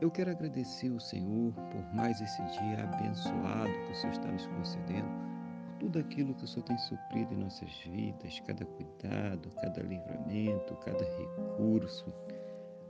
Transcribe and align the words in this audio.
eu 0.00 0.10
quero 0.10 0.30
agradecer 0.30 0.90
ao 0.90 1.00
Senhor 1.00 1.52
por 1.52 1.94
mais 1.94 2.20
esse 2.20 2.42
dia 2.42 2.84
abençoado 2.84 3.72
que 3.84 3.92
o 3.92 3.94
Senhor 3.94 4.12
está 4.12 4.28
nos 4.28 4.46
concedendo, 4.46 5.08
por 5.08 5.78
tudo 5.78 5.98
aquilo 5.98 6.34
que 6.34 6.44
o 6.44 6.48
Senhor 6.48 6.64
tem 6.64 6.78
suprido 6.78 7.34
em 7.34 7.38
nossas 7.38 7.70
vidas, 7.84 8.40
cada 8.46 8.64
cuidado, 8.64 9.50
cada 9.60 9.82
livramento, 9.82 10.74
cada 10.76 11.04
recurso. 11.04 12.12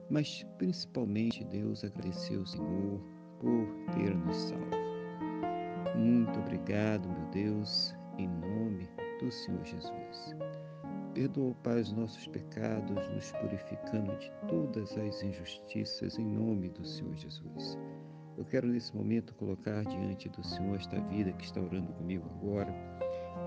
Mas 0.09 0.45
principalmente, 0.59 1.45
Deus, 1.45 1.85
agradecer 1.85 2.37
ao 2.37 2.47
Senhor 2.47 3.01
por 3.41 3.67
ter 3.95 4.15
nos 4.15 4.37
salvo. 4.37 4.71
Muito 5.97 6.39
obrigado, 6.39 7.09
meu 7.09 7.27
Deus, 7.31 7.95
em 8.19 8.29
nome 8.29 8.89
do 9.21 9.31
Senhor 9.31 9.65
Jesus. 9.65 10.35
Perdoa, 11.15 11.53
Pai, 11.65 11.81
os 11.81 11.91
nossos 11.93 12.29
pecados, 12.29 13.09
nos 13.09 13.33
purificando 13.33 14.17
de 14.19 14.31
todas 14.47 14.97
as 14.97 15.23
injustiças, 15.25 16.17
em 16.17 16.25
nome 16.25 16.69
do 16.69 16.85
Senhor 16.85 17.17
Jesus. 17.17 17.77
Eu 18.39 18.45
quero 18.45 18.69
nesse 18.69 18.95
momento 18.95 19.35
colocar 19.35 19.83
diante 19.83 20.29
do 20.29 20.43
Senhor 20.45 20.77
esta 20.77 21.01
vida 21.01 21.33
que 21.33 21.45
está 21.45 21.61
orando 21.61 21.93
comigo 21.95 22.31
agora, 22.37 22.73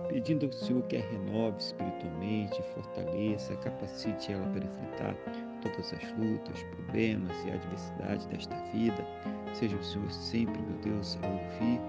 pedindo 0.09 0.45
ao 0.45 0.52
Senhor 0.52 0.83
que 0.88 0.97
a 0.97 1.02
renove 1.09 1.58
espiritualmente, 1.58 2.61
fortaleça, 2.73 3.55
capacite 3.55 4.33
ela 4.33 4.45
para 4.48 4.66
enfrentar 4.66 5.16
todas 5.61 5.94
as 5.94 6.11
lutas, 6.20 6.61
problemas 6.75 7.45
e 7.45 7.52
adversidades 7.52 8.25
desta 8.25 8.55
vida. 8.73 9.08
Seja 9.53 9.77
o 9.77 9.83
Senhor 9.83 10.11
sempre, 10.11 10.61
meu 10.61 10.77
Deus, 10.80 11.17
a 11.23 11.27
ouvir 11.27 11.80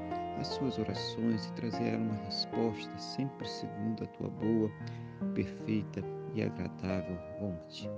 as 0.41 0.47
suas 0.47 0.79
orações 0.79 1.47
e 1.47 1.53
trazer 1.55 1.97
uma 1.97 2.15
resposta, 2.27 2.97
sempre 2.97 3.49
segundo 3.49 4.05
a 4.05 4.07
tua 4.07 4.31
boa 4.31 4.71
perfeita 5.33 6.03
e 6.35 6.43
agradável 6.43 7.17
vontade. 7.41 7.91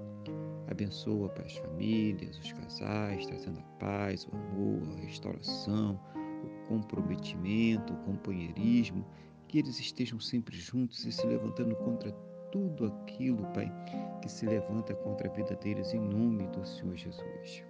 Abençoa 0.69 1.29
para 1.29 1.45
as 1.45 1.57
famílias, 1.57 2.39
os 2.39 2.53
casais, 2.53 3.27
trazendo 3.27 3.61
a 3.61 3.79
paz, 3.79 4.27
o 4.27 4.37
amor, 4.37 4.83
a 4.97 5.01
restauração, 5.01 6.01
o 6.45 6.69
comprometimento, 6.69 7.93
o 7.93 7.97
companheirismo, 7.99 9.07
que 9.49 9.59
eles 9.59 9.79
estejam 9.79 10.19
sempre 10.19 10.57
juntos 10.57 11.05
e 11.05 11.13
se 11.13 11.27
levantando 11.27 11.77
contra 11.77 12.11
tudo 12.51 12.87
aquilo, 12.87 13.45
Pai, 13.53 13.73
que 14.21 14.29
se 14.29 14.45
levanta 14.47 14.95
contra 14.95 15.29
a 15.29 15.33
vida 15.33 15.55
deles 15.57 15.95
em 15.95 16.01
nome 16.01 16.47
do 16.49 16.67
Senhor 16.67 16.97
Jesus. 16.97 17.65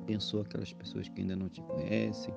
Abençoa 0.00 0.42
aquelas 0.42 0.72
pessoas 0.72 1.08
que 1.08 1.20
ainda 1.20 1.36
não 1.36 1.48
te 1.48 1.60
conhecem, 1.62 2.34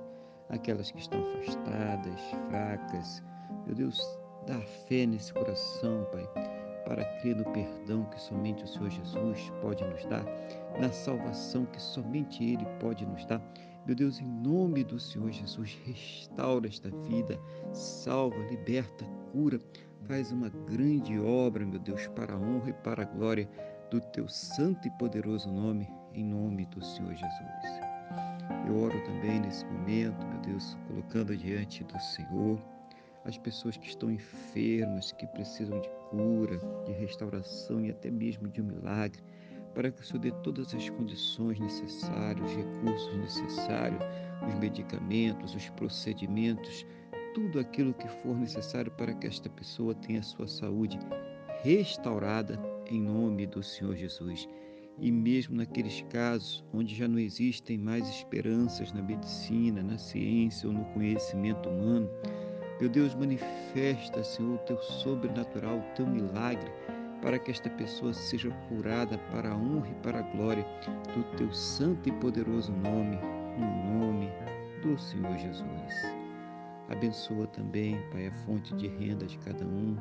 aquelas 0.49 0.91
que 0.91 0.99
estão 0.99 1.21
afastadas, 1.21 2.21
fracas. 2.49 3.23
Meu 3.65 3.75
Deus, 3.75 3.99
Dá 4.47 4.59
fé 4.87 5.05
nesse 5.05 5.31
coração, 5.33 6.07
Pai, 6.11 6.27
para 6.85 7.05
crer 7.19 7.35
no 7.35 7.45
perdão 7.51 8.03
que 8.05 8.19
somente 8.19 8.63
o 8.63 8.67
Senhor 8.67 8.89
Jesus 8.89 9.51
pode 9.61 9.83
nos 9.85 10.03
dar, 10.05 10.25
na 10.79 10.91
salvação 10.91 11.65
que 11.65 11.81
somente 11.81 12.43
Ele 12.43 12.65
pode 12.79 13.05
nos 13.05 13.23
dar. 13.25 13.41
Meu 13.85 13.95
Deus, 13.95 14.19
em 14.19 14.25
nome 14.25 14.83
do 14.83 14.99
Senhor 14.99 15.31
Jesus, 15.31 15.77
restaura 15.85 16.67
esta 16.67 16.89
vida, 16.89 17.39
salva, 17.71 18.37
liberta, 18.49 19.05
cura, 19.31 19.59
faz 20.07 20.31
uma 20.31 20.49
grande 20.49 21.19
obra, 21.19 21.65
meu 21.65 21.79
Deus, 21.79 22.07
para 22.07 22.33
a 22.33 22.37
honra 22.37 22.69
e 22.69 22.73
para 22.73 23.03
a 23.03 23.05
glória 23.05 23.47
do 23.89 23.99
teu 23.99 24.27
santo 24.27 24.87
e 24.87 24.91
poderoso 24.91 25.51
nome, 25.51 25.87
em 26.13 26.23
nome 26.23 26.65
do 26.67 26.83
Senhor 26.83 27.13
Jesus. 27.13 27.91
Eu 28.67 28.83
oro 28.83 28.99
também 29.03 29.39
nesse 29.39 29.65
momento, 29.65 30.25
meu 30.27 30.39
Deus, 30.41 30.77
colocando 30.87 31.35
diante 31.35 31.83
do 31.83 31.99
Senhor 31.99 32.59
as 33.25 33.37
pessoas 33.37 33.77
que 33.77 33.87
estão 33.87 34.11
enfermas, 34.11 35.11
que 35.11 35.27
precisam 35.27 35.79
de 35.79 35.89
cura, 36.09 36.59
de 36.85 36.91
restauração 36.93 37.85
e 37.85 37.91
até 37.91 38.09
mesmo 38.09 38.47
de 38.47 38.61
um 38.61 38.65
milagre, 38.65 39.21
para 39.73 39.91
que 39.91 40.01
o 40.01 40.05
Senhor 40.05 40.19
dê 40.19 40.31
todas 40.43 40.73
as 40.73 40.89
condições 40.89 41.59
necessárias, 41.59 42.49
os 42.49 42.57
recursos 42.57 43.17
necessários, 43.17 44.03
os 44.47 44.55
medicamentos, 44.55 45.55
os 45.55 45.69
procedimentos, 45.69 46.85
tudo 47.33 47.59
aquilo 47.59 47.93
que 47.93 48.07
for 48.07 48.35
necessário 48.35 48.91
para 48.91 49.13
que 49.13 49.27
esta 49.27 49.49
pessoa 49.49 49.95
tenha 49.95 50.19
a 50.19 50.23
sua 50.23 50.47
saúde 50.47 50.99
restaurada 51.63 52.59
em 52.87 53.01
nome 53.01 53.45
do 53.45 53.63
Senhor 53.63 53.95
Jesus. 53.95 54.47
E 54.99 55.11
mesmo 55.11 55.55
naqueles 55.55 56.01
casos 56.09 56.63
onde 56.73 56.93
já 56.93 57.07
não 57.07 57.17
existem 57.17 57.77
mais 57.77 58.07
esperanças 58.09 58.91
na 58.91 59.01
medicina, 59.01 59.81
na 59.81 59.97
ciência 59.97 60.67
ou 60.67 60.73
no 60.73 60.83
conhecimento 60.85 61.69
humano, 61.69 62.09
meu 62.81 62.89
Deus, 62.89 63.13
manifesta, 63.13 64.23
Senhor, 64.23 64.55
o 64.55 64.65
teu 64.65 64.81
sobrenatural, 64.81 65.77
o 65.77 65.95
teu 65.95 66.07
milagre, 66.07 66.71
para 67.21 67.37
que 67.37 67.51
esta 67.51 67.69
pessoa 67.69 68.11
seja 68.11 68.49
curada 68.67 69.19
para 69.31 69.51
a 69.51 69.55
honra 69.55 69.87
e 69.87 69.93
para 70.01 70.17
a 70.17 70.23
glória 70.23 70.65
do 71.13 71.23
teu 71.37 71.53
santo 71.53 72.09
e 72.09 72.11
poderoso 72.13 72.71
nome, 72.71 73.19
no 73.55 73.99
nome 73.99 74.31
do 74.81 74.99
Senhor 74.99 75.37
Jesus. 75.37 76.15
Abençoa 76.89 77.45
também, 77.45 78.01
Pai, 78.11 78.25
a 78.25 78.31
fonte 78.47 78.73
de 78.73 78.87
renda 78.87 79.27
de 79.27 79.37
cada 79.37 79.63
um, 79.63 79.95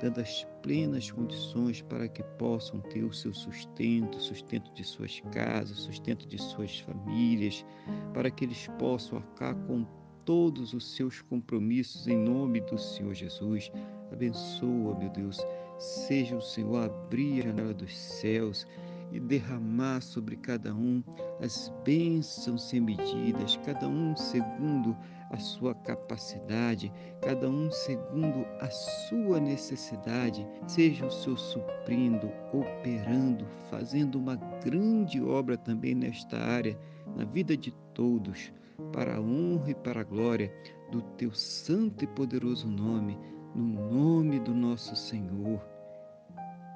dando 0.00 0.22
as 0.22 0.46
plenas 0.62 1.10
condições 1.10 1.82
para 1.82 2.08
que 2.08 2.22
possam 2.38 2.80
ter 2.80 3.04
o 3.04 3.12
seu 3.12 3.34
sustento, 3.34 4.18
sustento 4.18 4.72
de 4.72 4.82
suas 4.82 5.20
casas, 5.30 5.76
sustento 5.76 6.26
de 6.26 6.40
suas 6.40 6.80
famílias, 6.80 7.66
para 8.14 8.30
que 8.30 8.46
eles 8.46 8.66
possam 8.78 9.18
arcar 9.18 9.54
com 9.66 9.84
todos 10.24 10.72
os 10.72 10.96
seus 10.96 11.20
compromissos 11.22 12.08
em 12.08 12.16
nome 12.16 12.60
do 12.62 12.78
Senhor 12.78 13.14
Jesus. 13.14 13.70
Abençoa, 14.12 14.98
meu 14.98 15.10
Deus. 15.10 15.38
Seja 15.78 16.36
o 16.36 16.42
Senhor 16.42 16.84
abrir 16.84 17.40
a 17.40 17.48
janela 17.48 17.74
dos 17.74 17.96
céus 17.96 18.66
e 19.14 19.20
derramar 19.20 20.02
sobre 20.02 20.36
cada 20.36 20.74
um 20.74 21.00
as 21.40 21.72
bênçãos 21.84 22.68
sem 22.68 22.80
medidas, 22.80 23.56
cada 23.64 23.88
um 23.88 24.16
segundo 24.16 24.96
a 25.30 25.36
sua 25.36 25.72
capacidade, 25.72 26.92
cada 27.22 27.48
um 27.48 27.70
segundo 27.70 28.44
a 28.60 28.68
sua 28.70 29.38
necessidade. 29.38 30.44
Seja 30.66 31.06
o 31.06 31.10
Senhor 31.10 31.38
suprindo, 31.38 32.28
operando, 32.52 33.46
fazendo 33.70 34.18
uma 34.18 34.34
grande 34.64 35.22
obra 35.22 35.56
também 35.56 35.94
nesta 35.94 36.36
área, 36.36 36.76
na 37.16 37.24
vida 37.24 37.56
de 37.56 37.70
todos 37.94 38.52
para 38.92 39.16
a 39.16 39.20
honra 39.20 39.70
e 39.70 39.74
para 39.76 40.00
a 40.00 40.04
glória 40.04 40.52
do 40.90 41.00
teu 41.00 41.32
santo 41.32 42.02
e 42.02 42.06
poderoso 42.08 42.68
nome, 42.68 43.16
no 43.54 43.64
nome 43.64 44.40
do 44.40 44.52
nosso 44.52 44.96
Senhor 44.96 45.73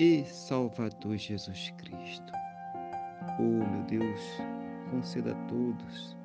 e 0.01 0.25
Salvador 0.25 1.17
Jesus 1.17 1.71
Cristo. 1.79 2.33
Oh, 3.39 3.43
meu 3.43 3.83
Deus, 3.85 4.21
conceda 4.91 5.33
a 5.33 5.47
todos 5.47 6.17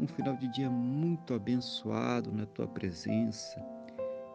um 0.00 0.06
final 0.06 0.36
de 0.36 0.48
dia 0.48 0.68
muito 0.68 1.34
abençoado 1.34 2.32
na 2.32 2.46
tua 2.46 2.66
presença, 2.66 3.64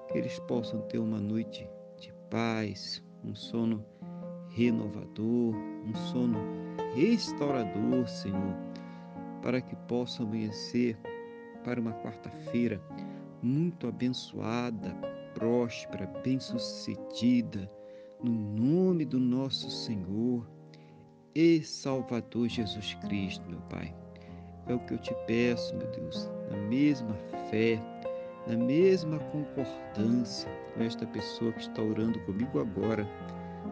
que 0.08 0.18
eles 0.18 0.40
possam 0.40 0.82
ter 0.84 1.00
uma 1.00 1.20
noite 1.20 1.70
de 2.00 2.14
paz, 2.30 3.04
um 3.24 3.36
sono 3.36 3.86
renovador, 4.50 5.54
um 5.56 5.94
sono 6.12 6.40
restaurador, 6.96 8.08
Senhor 8.08 8.70
para 9.42 9.62
que 9.62 9.76
possa 9.88 10.24
amanhecer 10.24 10.98
para 11.64 11.80
uma 11.80 11.94
quarta-feira 11.94 12.82
muito 13.42 13.88
abençoada, 13.88 14.94
próspera, 15.34 16.08
bem-sucedida, 16.24 17.70
no 18.22 18.32
nome 19.00 19.06
do 19.06 19.20
nosso 19.20 19.72
Senhor 19.72 20.46
e 21.34 21.64
Salvador 21.64 22.50
Jesus 22.50 22.96
Cristo, 22.96 23.50
meu 23.50 23.62
Pai. 23.70 23.96
É 24.68 24.74
o 24.74 24.80
que 24.80 24.94
eu 24.94 24.98
te 24.98 25.16
peço, 25.26 25.74
meu 25.78 25.88
Deus, 25.92 26.30
na 26.52 26.58
mesma 26.58 27.16
fé, 27.50 27.82
na 28.46 28.58
mesma 28.58 29.18
concordância 29.20 30.52
com 30.74 30.84
esta 30.84 31.08
pessoa 31.08 31.54
que 31.54 31.62
está 31.62 31.82
orando 31.82 32.20
comigo 32.26 32.60
agora, 32.60 33.08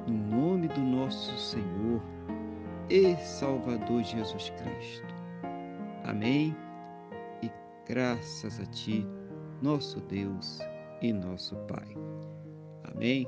no 0.07 0.13
nome 0.13 0.69
do 0.69 0.79
nosso 0.79 1.37
Senhor 1.37 2.01
e 2.89 3.13
Salvador 3.17 4.03
Jesus 4.03 4.49
Cristo. 4.51 5.13
Amém. 6.05 6.55
E 7.43 7.51
graças 7.85 8.61
a 8.61 8.65
Ti, 8.67 9.05
nosso 9.61 9.99
Deus 9.99 10.59
e 11.01 11.11
nosso 11.11 11.53
Pai. 11.67 11.97
Amém. 12.85 13.27